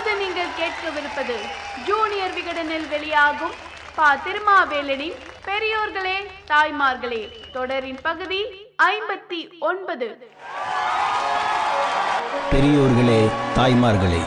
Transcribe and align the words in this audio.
இப்போது 0.00 0.20
நீங்கள் 0.20 0.52
கேட்கவிருப்பது 0.58 1.34
ஜூனியர் 1.86 2.34
விகடனில் 2.36 2.86
வெளியாகும் 2.92 3.56
பா 3.96 4.06
திருமாவேலனின் 4.24 5.16
பெரியோர்களே 5.46 6.14
தாய்மார்களே 6.50 7.20
தொடரின் 7.56 7.98
பகுதி 8.06 8.38
ஐம்பத்தி 8.86 9.40
ஒன்பது. 9.70 10.08
பெரியோர்களே 12.52 13.20
தாய்மார்களே 13.58 14.22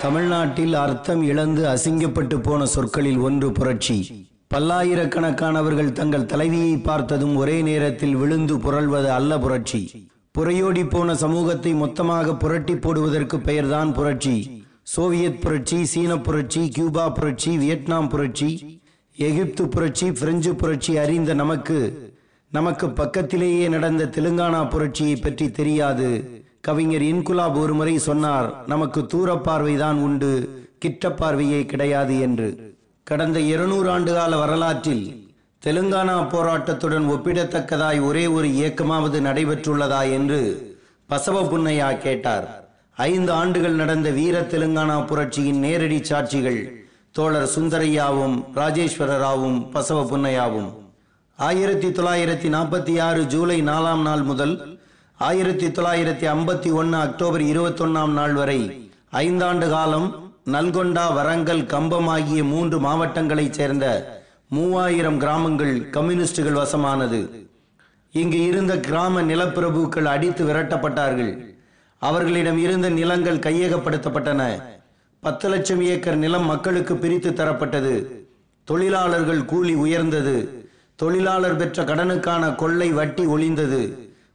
தமிழ்நாட்டில் 0.00 0.74
அர்த்தம் 0.84 1.22
இழந்து 1.32 1.64
அசிங்கப்பட்டு 1.74 2.38
போன 2.42 2.66
சொற்களில் 2.76 3.20
ஒன்று 3.28 3.50
புரட்சி. 3.52 3.98
பல்லாயிரக்கணக்கானவர்கள் 4.54 5.96
தங்கள் 6.00 6.30
தலைவியை 6.32 6.74
பார்த்ததும் 6.88 7.36
ஒரே 7.36 7.60
நேரத்தில் 7.70 8.16
விழுந்து 8.16 8.56
புரள்வது 8.58 9.10
அல்ல 9.18 9.38
புரட்சி. 9.38 10.10
புறையோடி 10.38 10.90
போன 10.90 11.14
சமூகத்தை 11.14 11.74
மொத்தமாக 11.74 12.34
புரட்டி 12.34 12.76
போடுவதற்கு 12.76 13.40
பெயர்தான் 13.40 13.92
புரட்சி. 13.92 14.64
சோவியத் 14.82 15.40
புரட்சி 15.40 15.84
சீன 15.84 16.18
புரட்சி 16.18 16.68
கியூபா 16.68 17.08
புரட்சி 17.08 17.58
வியட்நாம் 17.58 18.08
புரட்சி 18.08 18.80
எகிப்து 19.16 19.68
புரட்சி 19.68 20.12
பிரெஞ்சு 20.12 20.54
புரட்சி 20.54 20.98
அறிந்த 20.98 21.34
நமக்கு 21.34 21.78
நமக்கு 22.50 22.90
பக்கத்திலேயே 22.90 23.68
நடந்த 23.68 24.04
தெலுங்கானா 24.04 24.70
புரட்சியை 24.70 25.16
பற்றி 25.16 25.50
தெரியாது. 25.50 26.08
கவிஞர் 26.60 27.02
இன்குலாப் 27.02 27.58
ஒருமுறை 27.58 27.98
சொன்னார் 27.98 28.64
நமக்கு 28.66 29.06
தூர 29.06 29.34
பார்வைதான் 29.34 29.94
உண்டு 29.94 30.32
கிட்ட 30.78 31.12
பார்வையே 31.12 31.66
கிடையாது 31.66 32.20
என்று. 32.20 32.48
கடந்த 33.02 33.40
இருநூறு 33.40 33.90
ஆண்டு 33.90 34.12
கால 34.14 34.36
வரலாற்றில் 34.36 35.31
தெலுங்கானா 35.64 36.14
போராட்டத்துடன் 36.30 37.04
ஒப்பிடத்தக்கதாய் 37.14 38.00
ஒரே 38.06 38.22
ஒரு 38.36 38.48
இயக்கமாவது 38.58 39.18
நடைபெற்றுள்ளதா 39.26 40.00
என்று 40.16 40.38
பசவ 41.10 41.42
புன்னையா 41.42 41.88
கேட்டார். 42.04 42.46
ஐந்து 43.08 43.32
ஆண்டுகள் 43.32 43.76
நடந்த 43.80 44.08
வீர 44.10 44.36
தெலுங்கானா 44.52 44.96
புரட்சியின் 45.10 45.60
நேரடி 45.64 45.98
சாட்சிகள் 46.08 46.58
தோழர் 47.16 47.46
சுந்தரையாவும் 47.54 48.34
ராஜேஸ்வர 48.58 49.10
ராவும் 49.24 49.58
பசவ 49.74 50.00
புன்னையாவும். 50.10 50.70
ஆயிரத்தி 51.38 51.90
தொள்ளாயிரத்தி 51.98 52.48
நாற்பத்தி 52.54 52.94
ஆறு 53.06 53.22
ஜூலை 53.34 53.58
நாலாம் 53.68 54.02
நாள் 54.08 54.24
முதல் 54.30 54.54
ஆயிரத்தி 55.18 55.68
தொள்ளாயிரத்தி 55.76 56.28
ஐம்பத்தி 56.32 56.72
ஒன்று 56.80 56.98
அக்டோபர் 57.06 57.44
இருபத்தொன்னாம் 57.52 58.14
நாள் 58.18 58.34
வரை 58.40 58.60
ஐந்தாண்டு 59.22 59.68
காலம் 59.74 60.08
நல்கொண்டா 60.54 61.06
வரங்கல் 61.18 61.64
கம்பம் 61.66 62.10
ஆகிய 62.16 62.42
மூன்று 62.44 62.78
மாவட்டங்களைச் 62.80 63.58
சேர்ந்த 63.60 63.86
மூவாயிரம் 64.54 65.18
கிராமங்கள் 65.18 65.90
கம்யூனிஸ்டுகள் 65.90 66.52
வசமானது. 66.52 67.46
இங்கு 68.12 68.40
இருந்த 68.46 68.80
கிராம 68.80 69.22
நிலப்பிரபுக்கள் 69.22 70.04
அடித்து 70.04 70.46
விரட்டப்பட்டார்கள். 70.46 71.54
அவர்களிடம் 71.98 72.58
இருந்த 72.58 72.88
நிலங்கள் 72.88 73.38
கையகப்படுத்தப்பட்டன. 73.38 74.62
பத்து 75.20 75.48
லட்சம் 75.48 75.82
ஏக்கர் 75.82 76.16
நிலம் 76.16 76.44
மக்களுக்கு 76.44 76.96
பிரித்து 76.96 77.30
தரப்பட்டது. 77.30 77.94
தொழிலாளர்கள் 78.64 79.44
கூலி 79.44 79.74
உயர்ந்தது. 79.74 80.66
தொழிலாளர் 80.94 81.56
பெற்ற 81.56 81.82
கடனுக்கான 81.82 82.54
கொள்ளை 82.54 82.92
வட்டி 82.92 83.26
ஒளிந்தது 83.26 83.82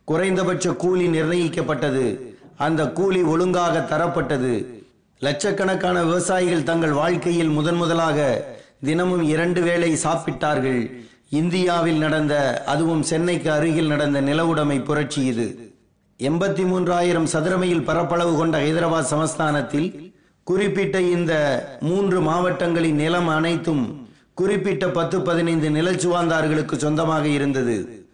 குறைந்தபட்ச 0.04 0.76
கூலி 0.76 1.08
நிர்ணயிக்கப்பட்டது. 1.08 2.20
அந்த 2.58 2.90
கூலி 2.90 3.22
ஒழுங்காக 3.22 3.88
தரப்பட்டது. 3.90 4.66
லட்சக்கணக்கான 5.20 6.04
விவசாயிகள் 6.04 6.64
தங்கள் 6.64 6.92
வாழ்க்கையில் 6.92 7.48
முதன் 7.48 7.76
முதலாக 7.76 8.56
தினமும் 8.82 9.24
இரண்டு 9.24 9.62
வேளை 9.62 9.94
சாப்பிட்டார்கள். 9.94 10.92
இந்தியாவில் 11.30 11.98
நடந்த 11.98 12.64
அதுவும் 12.64 13.04
சென்னைக்கு 13.04 13.52
அருகில் 13.52 13.88
நடந்த 13.88 14.22
நிலவுடைமை 14.22 14.84
புரட்சி 14.84 15.26
இது. 15.26 15.76
எண்பத்தி 16.20 16.64
மூன்றாயிரம் 16.72 17.28
சதுரமையில் 17.34 17.84
பரப்பளவு 17.84 18.38
கொண்ட 18.38 18.60
ஹைதராபாத் 18.60 19.12
சமஸ்தானத்தில் 19.12 20.14
குறிப்பிட்ட 20.44 21.02
இந்த 21.02 21.34
மூன்று 21.80 22.22
மாவட்டங்களின் 22.22 22.96
நிலம் 22.96 23.28
அனைத்தும் 23.28 24.10
குறிப்பிட்ட 24.34 24.88
பத்து 24.88 25.22
பதினைந்து 25.22 25.70
நிலச்சுவாந்தார்களுக்கு 25.70 26.76
சொந்தமாக 26.78 27.28
இருந்தது. 27.28 28.06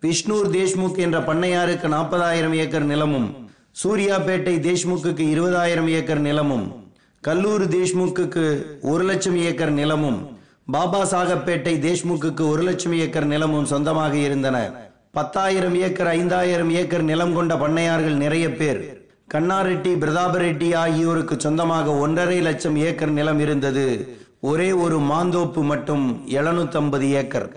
விஷ்ணூர் 0.00 0.50
தேஷ்முக் 0.50 0.98
என்ற 0.98 1.18
பண்ணையாருக்கு 1.18 1.88
நாற்பதாயிரம் 1.88 2.52
ஏக்கர் 2.52 2.84
நிலமும் 2.84 3.50
சூர்யாபேட்டை 3.84 4.54
தேஷ்முக்குக்கு 4.68 5.24
இருபதாயிரம் 5.34 5.88
ஏக்கர் 5.88 6.20
நிலமும் 6.20 6.81
கல்லூர் 7.26 7.62
தேஷ்முக்குக்கு 7.74 8.44
ஒரு 8.92 9.02
லட்சம் 9.08 9.36
ஏக்கர் 9.48 9.72
நிலமும் 9.72 10.16
பாபா 10.74 11.00
சாகப்பேட்டை 11.10 11.74
தேஷ்முக்கு 11.84 12.44
ஒரு 12.52 12.62
லட்சம் 12.68 12.96
ஏக்கர் 13.02 13.26
நிலமும் 13.32 13.68
சொந்தமாக 13.72 14.14
இருந்தன. 14.28 14.56
பத்தாயிரம் 15.16 15.76
ஏக்கர் 15.86 16.10
ஐந்தாயிரம் 16.20 16.72
ஏக்கர் 16.80 17.04
நிலம் 17.10 17.34
கொண்ட 17.36 17.54
பண்ணையார்கள் 17.62 18.16
நிறைய 18.24 18.46
பேர். 18.60 18.80
கண்ணாரெட்டி 19.34 19.92
பிரதாபரெட்டி 20.02 20.70
ஆகியோருக்கு 20.82 21.36
சொந்தமாக 21.46 21.94
ஒன்றரை 22.06 22.40
லட்சம் 22.48 22.80
ஏக்கர் 22.88 23.14
நிலம் 23.18 23.40
இருந்தது. 23.46 23.86
ஒரே 24.40 24.68
ஒரு 24.84 24.98
மாந்தோப்பு 25.12 25.64
மட்டும் 25.72 26.04
எழுநூத்தம்பது 26.40 27.08
ஏக்கர். 27.22 27.48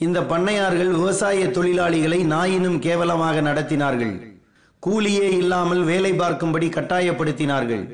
இந்த 0.00 0.20
பண்ணையார்கள் 0.34 0.92
விவசாய 0.98 1.48
தொழிலாளிகளை 1.56 2.20
நாயினும் 2.34 2.78
கேவலமாக 2.78 3.40
நடத்தினார்கள். 3.50 4.14
கூலியே 4.82 5.28
இல்லாமல் 5.40 5.84
வேலை 5.92 6.14
பார்க்கும்படி 6.22 6.68
கட்டாயப்படுத்தினார்கள். 6.78 7.84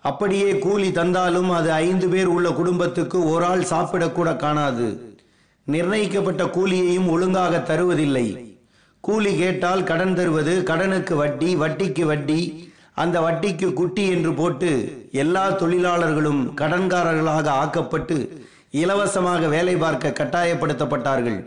அப்படியே 0.00 0.58
கூலி 0.58 0.92
தந்தாலும் 0.92 1.50
அது 1.50 1.72
ஐந்து 1.72 2.08
பேர் 2.08 2.26
உள்ள 2.26 2.50
குடும்பத்துக்கு 2.50 3.30
ஒரு 3.30 3.44
ஆள் 3.44 3.60
சாப்பிடக்கூட 3.60 4.36
காணாது. 4.36 5.16
நிர்ணயிக்கப்பட்ட 5.64 6.44
கூலியையும் 6.44 7.08
ஒழுங்காக 7.08 7.58
தருவதில்லை. 7.58 8.56
கூலி 9.00 9.36
கேட்டால் 9.36 9.82
கடன் 9.84 10.14
தருவது 10.14 10.62
கடனுக்கு 10.62 11.16
வட்டி 11.16 11.56
வட்டிக்கு 11.56 12.04
வட்டி 12.04 12.72
அந்த 12.94 13.20
வட்டிக்கு 13.20 13.72
குட்டி 13.72 14.06
என்று 14.08 14.34
போட்டு 14.34 14.70
எல்லா 15.12 15.50
தொழிலாளர்களும் 15.50 16.54
கடன்காரர்களாக 16.56 17.48
ஆக்கப்பட்டு 17.48 18.46
இலவசமாக 18.70 19.48
வேலை 19.48 19.76
பார்க்க 19.76 20.24
கட்டாயப்படுத்தப்பட்டார்கள். 20.24 21.44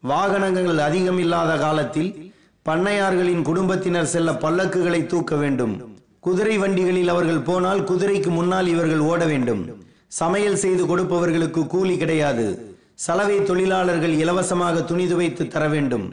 வாகனங்கள் 0.00 0.78
அதிகம் 0.78 1.18
இல்லாத 1.18 1.56
காலத்தில் 1.56 2.32
பண்ணையார்களின் 2.68 3.42
குடும்பத்தினர் 3.42 4.04
செல்ல 4.04 4.32
பல்லக்குகளை 4.32 5.06
தூக்க 5.06 5.36
வேண்டும். 5.36 5.93
குதிரை 6.24 6.58
வண்டிகளில் 6.58 7.08
அவர்கள் 7.08 7.46
போனால் 7.48 7.80
குதிரைக்கு 7.80 8.28
முன்னால் 8.28 8.66
இவர்கள் 8.66 8.98
ஓட 8.98 9.26
வேண்டும். 9.26 9.62
சமையல் 10.08 10.56
செய்து 10.56 10.82
கொடுப்பவர்களுக்கு 10.84 11.66
கூலி 11.66 11.96
கிடையாது. 11.96 12.46
சலவை 12.94 13.42
தொழிலாளர்கள் 13.42 14.12
இலவசமாக 14.12 14.82
துணி 14.82 15.06
துவைத்து 15.06 15.48
தர 15.48 15.68
வேண்டும். 15.68 16.04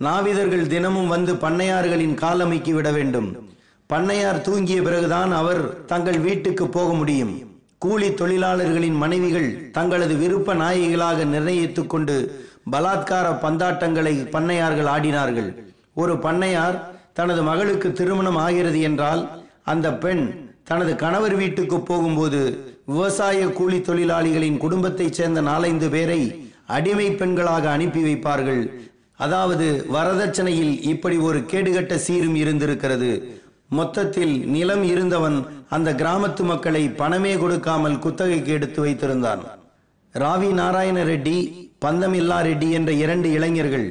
நாவிதர்கள் 0.00 0.66
தினமும் 0.66 1.08
வந்து 1.08 1.34
பண்ணையார்களின் 1.34 2.14
காலமைக்கு 2.14 2.72
விட 2.74 2.90
வேண்டும். 2.90 3.28
பண்ணையார் 3.92 4.40
தூங்கிய 4.40 4.82
பிறகுதான் 4.82 5.32
அவர் 5.32 5.84
தங்கள் 5.84 6.18
வீட்டுக்கு 6.18 6.66
போக 6.68 6.92
முடியும். 6.94 7.32
கூலி 7.78 8.08
தொழிலாளர்களின் 8.14 8.96
மனைவிகள் 8.96 9.70
தங்களது 9.70 10.14
விருப்ப 10.14 10.54
நாயகிகளாக 10.54 11.24
நிர்ணயித்துக் 11.24 11.90
கொண்டு 11.90 12.16
பலாத்கார 12.72 13.26
பந்தாட்டங்களை 13.42 14.14
பண்ணையார்கள் 14.30 14.90
ஆடினார்கள். 14.96 15.50
ஒரு 15.94 16.14
பண்ணையார் 16.14 16.78
தனது 17.12 17.42
மகளுக்கு 17.42 17.92
திருமணம் 17.92 18.36
ஆகிறது 18.36 18.80
என்றால் 18.80 19.24
அந்த 19.72 19.88
பெண் 20.04 20.24
தனது 20.68 20.92
கணவர் 21.02 21.34
வீட்டுக்கு 21.34 21.78
போகும்போது 21.80 22.40
விவசாய 22.86 23.46
கூலி 23.58 23.78
தொழிலாளிகளின் 23.78 24.58
குடும்பத்தைச் 24.64 25.16
சேர்ந்த 25.18 25.40
நாலைந்து 25.50 25.88
பேரை 25.94 26.20
அடிமை 26.76 27.06
பெண்களாக 27.10 27.64
அனுப்பி 27.76 28.02
வைப்பார்கள். 28.02 28.62
அதாவது 29.24 29.66
வரதட்சணையில் 29.92 30.74
இப்படி 30.92 31.16
ஒரு 31.28 31.38
கேடுகட்ட 31.52 31.94
சீரும் 32.06 32.34
இருந்திருக்கிறது. 32.34 33.10
மொத்தத்தில் 33.68 34.34
நிலம் 34.54 34.84
இருந்தவன் 34.92 35.36
அந்த 35.68 35.92
கிராமத்து 35.92 36.42
மக்களை 36.42 36.82
பணமே 37.00 37.34
கொடுக்காமல் 37.36 37.98
குத்தகைக்கு 37.98 38.52
எடுத்து 38.52 38.80
வைத்திருந்தான். 38.84 39.42
ராவி 40.14 40.50
நாராயண 40.52 40.98
ரெட்டி 41.04 41.36
பந்தமில்லா 41.84 42.38
ரெட்டி 42.48 42.68
என்ற 42.70 42.90
இரண்டு 43.04 43.30
இளைஞர்கள் 43.32 43.86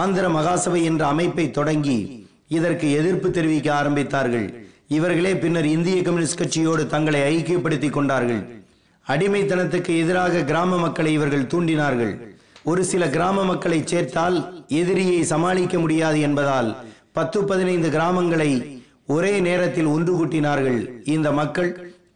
ஆந்திர 0.00 0.26
மகாசபை 0.28 0.82
என்ற 0.90 1.02
அமைப்பை 1.06 1.46
தொடங்கி 1.50 1.98
இதற்கு 2.58 2.86
எதிர்ப்பு 2.98 3.30
தெரிவிக்க 3.30 3.68
ஆரம்பித்தார்கள். 3.80 4.48
இவர்களே 4.98 5.32
பின்னர் 5.42 5.68
இந்திய 5.76 5.98
கம்யூனிஸ்ட் 6.02 6.40
கட்சியோடு 6.40 6.82
தங்களை 6.92 7.20
ஐக்கியப்படுத்தி 7.32 7.88
கொண்டார்கள். 7.90 8.40
அடிமைத்தனத்துக்கு 9.06 9.92
எதிராக 10.02 10.42
கிராம 10.50 10.78
மக்களை 10.78 11.12
இவர்கள் 11.18 11.50
தூண்டினார்கள். 11.52 12.12
ஒரு 12.70 12.82
சில 12.90 13.02
கிராம 13.14 13.44
மக்களை 13.44 13.78
சேர்த்தால் 13.84 14.36
எதிரியை 14.80 15.18
சமாளிக்க 15.32 15.76
முடியாது 15.78 16.18
என்பதால் 16.20 16.68
பத்து 17.18 17.38
பதினைந்து 17.50 17.88
கிராமங்களை 17.96 18.50
ஒரே 19.14 19.32
நேரத்தில் 19.48 19.92
ஒன்று 19.94 20.12
கூட்டினார்கள். 20.18 20.80
இந்த 21.14 21.28
மக்கள் 21.40 21.70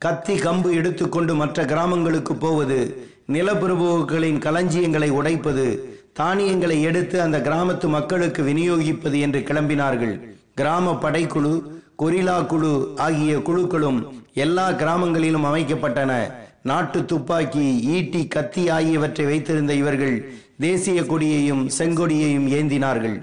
கத்தி 0.04 0.34
கம்பு 0.46 0.70
எடுத்துக்கொண்டு 0.80 1.34
மற்ற 1.34 1.64
கிராமங்களுக்கு 1.72 2.34
போவது 2.44 2.78
நிலப்பிரபுக்களின் 3.34 4.40
களஞ்சியங்களை 4.46 5.10
உடைப்பது 5.18 5.66
தானியங்களை 6.20 6.78
எடுத்து 6.88 7.16
அந்த 7.24 7.38
கிராமத்து 7.46 7.86
மக்களுக்கு 7.96 8.42
விநியோகிப்பது 8.42 9.16
என்று 9.26 9.40
கிளம்பினார்கள். 9.48 10.14
கிராம 10.58 10.92
படைக்குழு 11.02 11.54
கொரில்லா 12.02 12.46
குழு 12.46 12.92
ஆகிய 12.96 13.36
குழுக்களும் 13.36 14.04
எல்லா 14.34 14.70
கிராமங்களிலும் 14.70 15.44
அமைக்கப்பட்டன. 15.44 16.30
நாட்டு 16.62 17.04
துப்பாக்கி 17.04 17.80
ஈட்டி 17.82 18.26
கத்தி 18.26 18.68
ஆகியவற்றை 18.68 19.26
வைத்திருந்த 19.26 19.74
இவர்கள் 19.74 20.32
தேசிய 20.60 21.02
கொடியையும் 21.02 21.70
செங்கொடியையும் 21.78 22.48
ஏந்தினார்கள். 22.48 23.16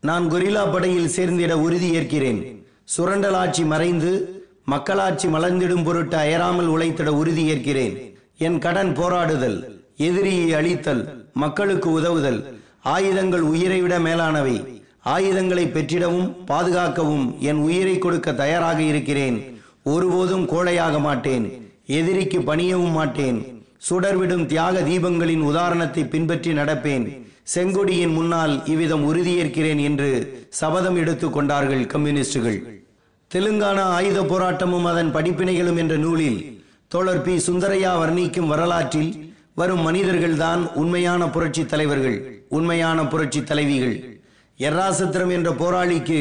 நான் 0.00 0.30
கொரில்லா 0.30 0.72
படையில் 0.72 1.08
சேர்ந்திட 1.08 1.58
உறுதி 1.58 1.90
ஏற்கிறேன். 1.94 2.64
சுரண்டலாட்சி 2.84 3.64
மறைந்து 3.64 4.42
மக்களாட்சி 4.64 5.28
மலர்ந்திடும் 5.28 5.84
பொருட்டு 5.84 6.16
அயராமல் 6.16 6.68
உழைத்திட 6.68 7.06
உறுதி 7.06 7.44
ஏற்கிறேன். 7.50 8.16
என் 8.38 8.58
கடன் 8.58 8.96
போராடுதல் 8.96 9.58
எதிரியை 9.96 10.54
அழித்தல் 10.54 11.24
மக்களுக்கு 11.32 11.90
உதவுதல் 11.90 12.60
ஆயுதங்கள் 12.82 13.40
உயிரை 13.40 13.80
விட 13.80 13.98
மேலானவை. 13.98 14.77
ஆயுதங்களை 15.08 15.64
பெற்றிடவும் 15.64 16.44
பாதுகாக்கவும் 16.44 17.36
என் 17.40 17.56
உயிரை 17.56 17.98
கொடுக்க 17.98 18.32
தயாராக 18.32 18.82
இருக்கிறேன். 18.82 19.60
ஒருபோதும் 19.82 20.48
கோழையாக 20.48 21.00
மாட்டேன். 21.00 21.72
எதிரிக்கு 21.86 22.40
பணியவும் 22.40 22.92
மாட்டேன். 22.92 23.66
சுடர்விடும் 23.90 24.46
தியாக 24.46 24.80
தீபங்களின் 24.80 25.40
உதாரணத்தை 25.40 26.04
பின்பற்றி 26.04 26.52
நடப்பேன். 26.52 27.26
செங்கொடியின் 27.54 28.12
முன்னால் 28.12 28.66
இவ்விதம் 28.66 29.14
உறுதியேற்கிறேன் 29.14 29.80
என்று 29.82 30.08
சபதம் 30.48 30.96
எடுத்துக் 30.96 31.32
கொண்டார்கள் 31.32 31.86
கம்யூனிஸ்டுகள். 31.86 32.82
தெலுங்கானா 33.34 33.80
ஆயுத 33.80 34.22
போராட்டமும் 34.22 34.82
அதன் 34.82 35.14
படிப்பினைகளும் 35.14 35.78
என்ற 35.78 35.96
நூலில் 35.96 36.62
தோழர் 36.88 37.22
பி. 37.22 37.36
சுந்தரையா 37.36 37.98
வர்ணிக்கும் 37.98 38.46
வரலாற்றில் 38.46 39.34
வரும் 39.54 39.80
மனிதர்கள்தான் 39.80 40.72
உண்மையான 40.74 41.28
புரட்சி 41.28 41.66
தலைவர்கள் 41.66 42.44
உண்மையான 42.48 43.06
புரட்சி 43.06 43.44
தலைவிகள். 43.44 44.17
எர்ராசத்திரம் 44.58 45.30
என்ற 45.30 45.50
போராளிக்கு 45.50 46.20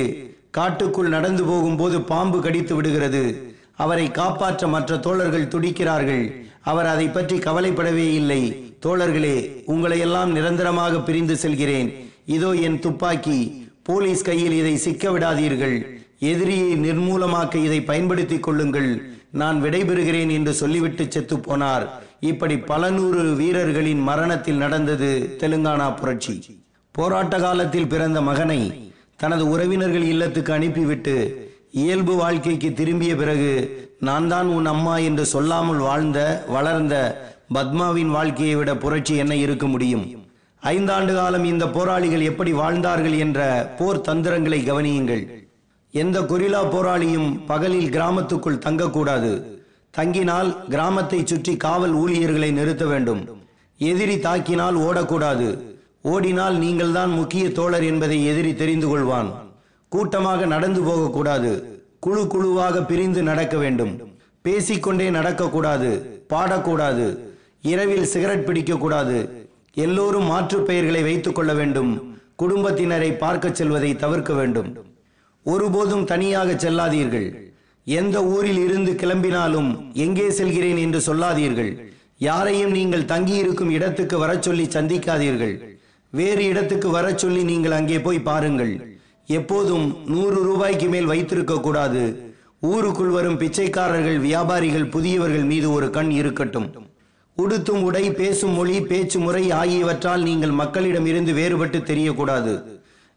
காட்டுக்குள் 0.52 1.08
நடந்து 1.08 1.44
போகும்போது 1.44 2.02
பாம்பு 2.02 2.42
கடித்து 2.42 2.76
விடுகிறது. 2.76 3.56
அவரை 3.76 4.12
காப்பாற்ற 4.12 4.68
மற்ற 4.68 4.98
தோழர்கள் 4.98 5.48
துடிக்கிறார்கள். 5.48 6.24
அவர் 6.62 6.86
அதை 6.86 7.08
பற்றி 7.08 7.38
கவலைப்படவே 7.38 8.14
இல்லை. 8.14 8.42
தோழர்களே 8.86 9.64
உங்களை 9.66 10.00
எல்லாம் 10.00 10.32
நிரந்தரமாக 10.32 11.00
பிரிந்து 11.00 11.38
செல்கிறேன். 11.38 11.90
இதோ 12.26 12.52
என் 12.68 12.80
துப்பாக்கி. 12.80 13.40
போலீஸ் 13.84 14.22
கையில் 14.22 14.52
இதை 14.52 14.76
சிக்க 14.78 15.10
விடாதீர்கள் 15.10 15.78
எதிரியை 16.20 16.72
நிர்மூலமாக்க 16.76 17.56
இதை 17.56 17.82
பயன்படுத்திக் 17.82 18.44
கொள்ளுங்கள். 18.44 18.92
நான் 19.32 19.64
விடைபெறுகிறேன் 19.64 20.32
என்று 20.32 20.54
சொல்லிவிட்டு 20.54 21.06
செத்து 21.10 21.38
போனார். 21.38 21.88
இப்படி 22.20 22.58
பல 22.58 22.90
நூறு 22.90 23.24
வீரர்களின் 23.36 24.00
மரணத்தில் 24.00 24.56
நடந்தது 24.56 25.38
தெலுங்கானா 25.40 25.96
புரட்சி. 25.96 26.66
போராட்ட 26.98 27.40
காலத்தில் 27.40 27.88
பிறந்த 27.88 28.22
மகனை 28.22 28.60
தனது 29.16 29.44
உறவினர்கள் 29.50 30.06
இல்லத்துக்கு 30.14 30.54
அனுப்பிவிட்டு 30.54 31.16
இயல்பு 31.72 32.16
வாழ்க்கைக்கு 32.16 32.74
திரும்பிய 32.74 33.16
பிறகு 33.16 33.52
நான் 34.00 34.28
தான் 34.28 34.48
உன் 34.48 34.66
அம்மா 34.66 34.98
என்று 34.98 35.26
சொல்லாமல் 35.26 35.78
வாழ்ந்த 35.78 36.20
வளர்ந்த 36.48 36.96
பத்மாவின் 37.54 38.10
வாழ்க்கையை 38.10 38.56
விட 38.56 38.76
புரட்சி 38.76 39.16
என்ன 39.16 39.36
இருக்க 39.36 39.68
முடியும்? 39.68 40.06
ஐந்தாண்டு 40.64 41.14
காலம் 41.14 41.44
இந்த 41.44 41.68
போராளிகள் 41.68 42.22
எப்படி 42.22 42.52
வாழ்ந்தார்கள் 42.52 43.18
என்ற 43.18 43.40
போர் 43.80 44.02
தந்திரங்களை 44.02 44.60
கவனியுங்கள். 44.64 45.24
எந்த 45.92 46.20
கொரில்லா 46.22 46.64
போராளியும் 46.74 47.30
பகலில் 47.46 47.90
கிராமத்துக்குள் 47.90 48.64
தங்கக்கூடாது. 48.66 49.34
தங்கினால் 49.94 50.52
கிராமத்தை 50.70 51.26
சுற்றி 51.26 51.58
காவல் 51.58 51.94
ஊழியர்களை 51.94 52.52
நிறுத்த 52.52 52.86
வேண்டும். 52.86 53.24
எதிரி 53.80 54.16
தாக்கினால் 54.16 54.78
ஓடக்கூடாது. 54.88 55.50
ஓடினால் 56.02 56.58
நீங்கள்தான் 56.58 57.10
முக்கிய 57.10 57.52
தோழர் 57.52 57.84
என்பதை 57.84 58.26
எதிரி 58.26 58.56
தெரிந்து 58.56 58.98
கொள்வான். 58.98 59.34
கூட்டமாக 59.90 60.46
நடந்து 60.46 60.82
போகக்கூடாது. 60.82 61.82
குழு 62.00 62.28
குழுவாக 62.28 62.84
பிரிந்து 62.84 63.24
நடக்க 63.24 63.58
வேண்டும். 63.58 64.02
பேசிக்கொண்டே 64.42 65.10
நடக்கக்கூடாது. 65.10 66.02
பாடக்கூடாது. 66.30 67.18
இரவில் 67.62 68.06
சிகரெட் 68.06 68.48
பிடிக்கக்கூடாது. 68.48 69.30
எல்லோரும் 69.74 70.32
மாற்றுப் 70.32 70.66
பெயர்களை 70.66 71.02
வைத்துக் 71.02 71.36
கொள்ள 71.36 71.54
வேண்டும். 71.54 72.20
குடும்பத்தினரை 72.44 73.18
பார்க்கச் 73.18 73.56
செல்வதை 73.56 73.96
தவிர்க்க 73.96 74.34
வேண்டும். 74.34 74.86
ஒருபோதும் 75.44 76.06
தனியாக 76.06 76.54
செல்லாதீர்கள். 76.54 77.54
எந்த 77.86 78.26
ஊரில் 78.26 78.58
இருந்து 78.58 78.92
கிளம்பினாலும் 78.92 79.94
எங்கே 79.94 80.30
செல்கிறேன் 80.30 80.78
என்று 80.78 81.02
சொல்லாதீர்கள். 81.02 81.92
யாரையும் 82.18 82.72
நீங்கள் 82.72 83.06
தங்கியிருக்கும் 83.06 83.70
இடத்துக்கு 83.70 84.18
வரச் 84.18 84.42
சொல்லி 84.42 84.66
சந்திக்காதீர்கள். 84.66 85.77
வேறு 86.10 86.44
இடத்துக்கு 86.44 86.90
வரச் 86.90 87.18
சொல்லி 87.18 87.44
நீங்கள் 87.44 87.72
அங்கே 87.72 88.00
போய் 88.00 88.20
பாருங்கள். 88.20 88.98
எப்போதும் 89.26 89.96
நூறு 90.08 90.44
ரூபாய்க்கு 90.44 90.88
மேல் 90.88 91.06
வைத்திருக்க 91.06 91.60
கூடாது. 91.60 92.34
ஊருக்குள் 92.60 93.10
வரும் 93.10 93.40
பிச்சைக்காரர்கள் 93.40 94.20
வியாபாரிகள் 94.20 94.90
புதியவர்கள் 94.90 95.44
மீது 95.44 95.72
ஒரு 95.72 95.90
கண் 95.90 96.12
இருக்கட்டும். 96.12 96.74
உடுத்தும் 97.38 97.82
உடை 97.82 98.12
பேசும் 98.12 98.54
மொழி 98.54 98.82
பேச்சு 98.82 99.20
முறை 99.20 99.52
ஆகியவற்றால் 99.52 100.22
நீங்கள் 100.22 100.52
மக்களிடம் 100.52 101.06
இருந்து 101.06 101.34
வேறுபட்டு 101.34 101.80
தெரியக்கூடாது. 101.80 102.64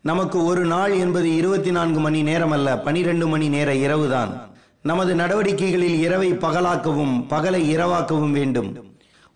நமக்கு 0.01 0.45
ஒரு 0.45 0.65
நாள் 0.65 0.93
என்பது 0.93 1.37
இருபத்தி 1.37 1.71
நான்கு 1.71 2.01
மணி 2.01 2.23
நேரம் 2.23 2.51
அல்ல 2.51 2.79
பனிரெண்டு 2.79 3.27
மணி 3.27 3.49
நேர 3.49 3.75
இரவுதான். 3.75 4.53
நமது 4.83 5.15
நடவடிக்கைகளில் 5.15 5.99
இரவை 5.99 6.33
பகலாக்கவும் 6.33 7.27
பகலை 7.29 7.77
இரவாக்கவும் 7.77 8.31
வேண்டும். 8.31 8.77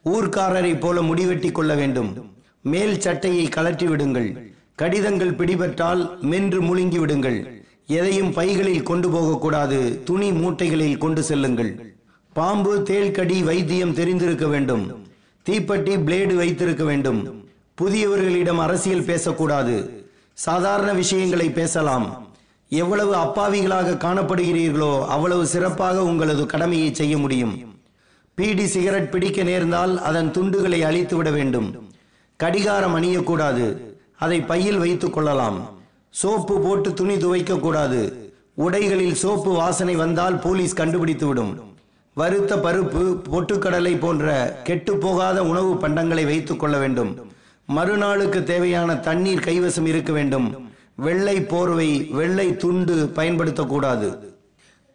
ஊர்க்காரரை 0.05 0.81
போல 0.81 1.01
முடிவெட்டி 1.01 1.53
கொள்ள 1.53 1.75
வேண்டும். 1.75 2.34
மேல் 2.67 3.01
சட்டையை 3.01 3.47
கலற்றி 3.47 3.85
விடுங்கள். 3.85 4.53
கடிதங்கள் 4.75 5.35
பிடிபட்டால் 5.35 6.21
மென்று 6.21 6.63
முழுங்கி 6.63 6.99
விடுங்கள். 6.99 7.63
எதையும் 7.87 8.33
பைகளில் 8.33 8.83
கொண்டு 8.83 9.11
போகக்கூடாது. 9.11 10.01
துணி 10.05 10.31
மூட்டைகளில் 10.31 10.99
கொண்டு 10.99 11.23
செல்லுங்கள். 11.23 11.97
பாம்பு 12.33 12.83
தேள்கடி 12.91 13.45
வைத்தியம் 13.45 13.95
தெரிந்திருக்க 13.95 14.47
வேண்டும். 14.47 15.07
தீப்பெட்டி 15.47 15.95
பிளேடு 16.07 16.35
வைத்திருக்க 16.35 16.85
வேண்டும். 16.85 17.47
புதியவர்களிடம் 17.83 18.57
அரசியல் 18.57 19.05
பேசக்கூடாது. 19.05 20.07
சாதாரண 20.33 20.93
விஷயங்களை 20.93 21.51
பேசலாம். 21.51 22.33
எவ்வளவு 22.69 23.15
அப்பாவிகளாக 23.15 23.99
காணப்படுகிறீர்களோ 24.07 25.07
அவ்வளவு 25.07 25.47
சிறப்பாக 25.47 26.05
உங்களது 26.05 26.47
கடமையை 26.47 26.95
செய்ய 26.95 27.19
முடியும். 27.19 27.75
பீடி 28.35 28.67
சிகரெட் 28.67 29.11
பிடிக்க 29.11 29.43
நேர்ந்தால் 29.43 30.01
அதன் 30.01 30.31
துண்டுகளை 30.31 30.81
அழித்து 30.81 31.17
விட 31.17 31.31
வேண்டும். 31.31 31.69
கடிகாரம் 32.37 32.97
அணியக்கூடாது. 32.97 33.77
அதை 34.19 34.41
பையில் 34.41 34.79
வைத்துக் 34.79 35.13
கொள்ளலாம். 35.13 35.69
சோப்பு 36.11 36.61
போட்டு 36.61 36.95
துணி 36.95 37.19
துவைக்க 37.19 37.57
கூடாது 37.57 38.33
உடைகளில் 38.59 39.13
சோப்பு 39.13 39.53
வாசனை 39.53 39.97
வந்தால் 39.97 40.39
போலீஸ் 40.39 40.73
கண்டுபிடித்து 40.73 41.27
விடும். 41.27 41.73
வறுத்த 42.15 42.57
பருப்பு 42.57 43.21
பொட்டுக்கடலை 43.33 43.99
போன்ற 43.99 44.61
கெட்டு 44.65 44.97
போகாத 44.97 45.45
உணவு 45.45 45.75
பண்டங்களை 45.75 46.25
வைத்துக் 46.25 46.59
கொள்ள 46.59 46.79
வேண்டும். 46.79 47.33
மறுநாளுக்கு 47.77 48.43
தேவையான 48.43 48.97
தண்ணீர் 48.97 49.45
கைவசம் 49.45 49.87
இருக்க 49.87 50.13
வேண்டும். 50.13 50.73
வெள்ளை 50.95 51.43
போர்வை 51.43 52.09
வெள்ளை 52.11 52.57
துண்டு 52.57 53.13
பயன்படுத்தக்கூடாது. 53.15 54.19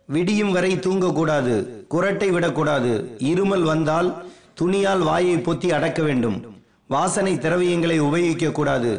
விடியும் 0.06 0.52
வரை 0.52 0.76
தூங்கக்கூடாது. 0.76 1.68
குரட்டை 1.90 2.30
விடக்கூடாது. 2.30 3.16
இருமல் 3.18 3.64
வந்தால் 3.64 4.32
துணியால் 4.54 5.00
வாயை 5.00 5.36
பொத்தி 5.36 5.72
அடக்க 5.72 6.04
வேண்டும். 6.04 6.59
வாசனை 6.94 7.34
திரவியங்களை 7.36 7.98
உபயோகிக்க 8.00 8.48
கூடாது 8.52 8.92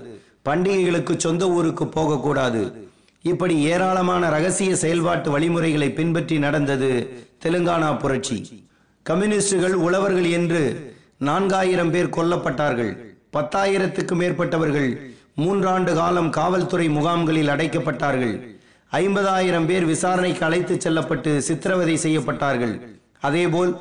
பண்டிகைகளுக்கு 0.49 1.15
சொந்த 1.17 1.45
ஊருக்கு 1.51 1.85
போகக்கூடாது. 1.87 2.63
இப்படி 3.25 3.55
ஏராளமான 3.73 4.23
ரகசிய 4.29 4.77
செயல்பாட்டு 4.77 5.29
வழிமுறைகளை 5.31 5.89
பின்பற்றி 5.91 6.37
நடந்தது 6.39 6.91
தெலுங்கானா 7.45 7.91
புரட்சி. 7.99 8.39
கம்யூனிஸ்டுகள் 9.07 9.75
உழவர்கள் 9.87 10.29
என்று 10.39 10.63
நான்காயிரம் 11.31 11.91
பேர் 11.91 12.15
கொல்லப்பட்டார்கள். 12.17 12.93
பத்தாயிரத்துக்கு 13.37 14.15
மேற்பட்டவர்கள் 14.23 14.91
மூன்றாண்டு 15.43 15.95
காலம் 15.95 16.31
காவல்துறை 16.31 16.89
முகாம்களில் 16.89 17.53
அடைக்கப்பட்டார்கள். 17.57 18.35
ஐம்பதாயிரம் 18.93 19.67
பேர் 19.67 19.85
விசாரணைக்கு 19.85 20.45
அழைத்துச் 20.45 20.81
செல்லப்பட்டு 20.81 21.33
சித்திரவதை 21.43 21.99
செய்யப்பட்டார்கள். 22.07 22.75
அதேபோல் 23.21 23.73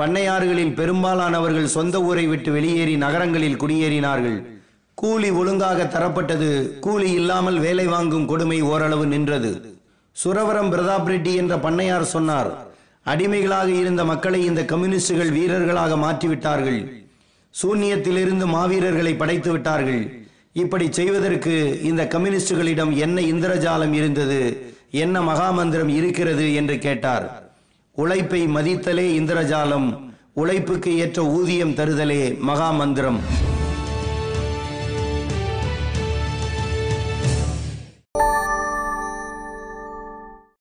பண்ணையாறுகளில் 0.00 0.74
பெரும்பாலானவர்கள் 0.74 1.66
சொந்த 1.66 2.02
ஊரை 2.02 2.26
விட்டு 2.26 2.52
வெளியேறி 2.52 2.96
நகரங்களில் 2.96 3.62
குடியேறினார்கள். 3.62 4.46
கூலி 4.94 5.30
ஒழுங்காக 5.30 5.84
தரப்பட்டது. 5.84 6.78
கூலி 6.78 7.10
இல்லாமல் 7.10 7.58
வேலை 7.58 7.86
வாங்கும் 7.86 8.26
கொடுமை 8.26 8.60
ஓரளவு 8.60 9.06
நின்றது. 9.06 9.78
சுரவரம் 10.12 10.72
பிரதாப் 10.72 11.06
ரெட்டி 11.06 11.34
என்ற 11.34 11.56
பண்ணையார் 11.56 12.00
சொன்னார் 12.00 12.66
அடிமைகளாக 13.02 13.68
இருந்த 13.70 14.04
மக்களை 14.04 14.44
இந்த 14.44 14.64
கம்யூனிஸ்டுகள் 14.64 15.30
வீரர்களாக 15.30 15.96
மாற்றிவிட்டார்கள். 15.96 16.92
சூன்யத்திலிருந்து 17.62 18.46
மாவீரர்களை 18.46 19.16
படைத்து 19.16 19.52
விட்டார்கள். 19.52 20.26
இப்படி 20.52 20.88
செய்வதற்கு 20.90 21.82
இந்த 21.82 22.04
கம்யூனிஸ்டுகளிடம் 22.04 22.94
என்ன 22.96 23.20
இந்திரஜாலம் 23.20 23.92
இருந்தது? 23.92 24.72
என்ன 24.90 25.20
மகாமந்திரம் 25.20 25.88
இருக்கிறது? 25.88 26.54
என்று 26.54 26.78
கேட்டார். 26.78 27.45
உழைப்பை 27.96 28.40
மதித்தலே 28.46 29.04
இந்திரஜாலம் 29.18 29.86
உழைப்புக்கு 30.32 30.90
ஏற்ற 30.98 31.24
ஊதியம் 31.24 31.74
தருதலே 31.74 32.22
மகாமந்திரம். 32.48 33.20